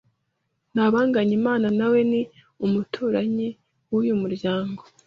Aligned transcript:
Ntabanganyimana 0.73 1.67
nawe 1.79 1.99
ni 2.11 2.21
umuturanyi 2.65 3.47
w’uyu 3.91 4.13
muryango 4.21 4.81